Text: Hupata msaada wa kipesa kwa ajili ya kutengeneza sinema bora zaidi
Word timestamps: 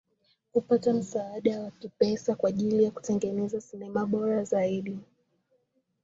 Hupata 0.53 0.93
msaada 0.93 1.61
wa 1.61 1.71
kipesa 1.71 2.35
kwa 2.35 2.49
ajili 2.49 2.83
ya 2.83 2.91
kutengeneza 2.91 3.61
sinema 3.61 4.05
bora 4.05 4.43
zaidi 4.43 4.99